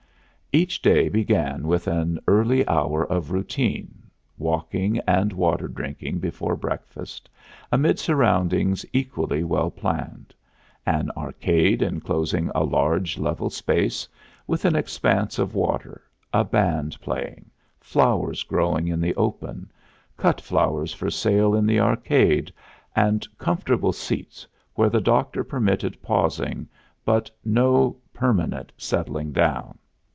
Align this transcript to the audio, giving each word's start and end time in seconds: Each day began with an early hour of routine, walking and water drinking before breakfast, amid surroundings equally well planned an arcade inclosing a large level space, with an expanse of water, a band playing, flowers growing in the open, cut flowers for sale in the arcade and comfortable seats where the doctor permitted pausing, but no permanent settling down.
Each 0.53 0.81
day 0.81 1.07
began 1.07 1.65
with 1.65 1.87
an 1.87 2.19
early 2.27 2.67
hour 2.67 3.05
of 3.09 3.31
routine, 3.31 4.09
walking 4.37 4.99
and 5.07 5.31
water 5.31 5.69
drinking 5.69 6.19
before 6.19 6.57
breakfast, 6.57 7.29
amid 7.71 7.99
surroundings 7.99 8.85
equally 8.91 9.45
well 9.45 9.71
planned 9.71 10.33
an 10.85 11.09
arcade 11.15 11.81
inclosing 11.81 12.51
a 12.53 12.65
large 12.65 13.17
level 13.17 13.49
space, 13.49 14.09
with 14.45 14.65
an 14.65 14.75
expanse 14.75 15.39
of 15.39 15.55
water, 15.55 16.03
a 16.33 16.43
band 16.43 16.99
playing, 16.99 17.49
flowers 17.79 18.43
growing 18.43 18.89
in 18.89 18.99
the 18.99 19.15
open, 19.15 19.71
cut 20.17 20.41
flowers 20.41 20.93
for 20.93 21.09
sale 21.09 21.55
in 21.55 21.65
the 21.65 21.79
arcade 21.79 22.51
and 22.93 23.25
comfortable 23.37 23.93
seats 23.93 24.45
where 24.73 24.89
the 24.89 24.99
doctor 24.99 25.45
permitted 25.45 26.01
pausing, 26.01 26.67
but 27.05 27.31
no 27.45 27.95
permanent 28.13 28.73
settling 28.75 29.31
down. 29.31 29.77